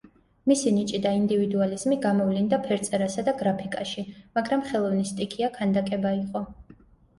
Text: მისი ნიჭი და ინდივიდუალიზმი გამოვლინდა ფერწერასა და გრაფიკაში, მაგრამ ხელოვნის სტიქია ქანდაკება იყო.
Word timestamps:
მისი 0.51 0.71
ნიჭი 0.77 1.01
და 1.03 1.11
ინდივიდუალიზმი 1.17 1.97
გამოვლინდა 2.05 2.59
ფერწერასა 2.65 3.25
და 3.29 3.35
გრაფიკაში, 3.43 4.07
მაგრამ 4.41 4.67
ხელოვნის 4.73 5.15
სტიქია 5.17 5.53
ქანდაკება 5.61 6.17
იყო. 6.25 6.47